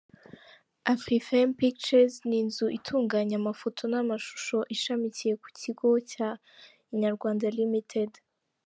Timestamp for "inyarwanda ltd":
6.93-8.11